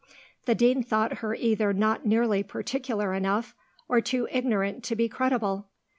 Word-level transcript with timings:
The 0.45 0.55
Dean 0.55 0.81
thought 0.81 1.19
her 1.19 1.35
either 1.35 1.73
not 1.73 2.07
nearly 2.07 2.41
particular 2.41 3.13
enough, 3.13 3.53
or 3.87 4.01
too 4.01 4.27
ignorant 4.31 4.83
to 4.85 4.95
be 4.95 5.07
credible. 5.07 5.67